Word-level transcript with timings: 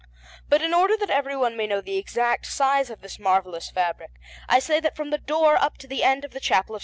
But 0.49 0.63
in 0.63 0.73
order 0.73 0.97
that 0.97 1.11
everyone 1.11 1.55
may 1.55 1.67
know 1.67 1.79
the 1.79 1.99
exact 1.99 2.47
size 2.47 2.89
of 2.89 3.01
this 3.01 3.19
marvellous 3.19 3.69
fabric, 3.69 4.09
I 4.49 4.57
say 4.57 4.79
that 4.79 4.95
from 4.95 5.11
the 5.11 5.19
door 5.19 5.57
up 5.57 5.77
to 5.77 5.85
the 5.87 6.01
end 6.03 6.25
of 6.25 6.31
the 6.31 6.39
Chapel 6.39 6.73
of 6.75 6.79
S. 6.79 6.79